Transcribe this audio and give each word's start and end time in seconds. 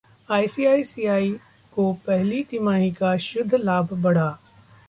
ICICI 0.29 1.29
को 1.73 1.91
पहली 2.07 2.43
तिमाही 2.43 2.91
का 2.91 3.15
शुद्ध 3.17 3.55
लाभ 3.55 3.93
बढ़ा 3.93 4.29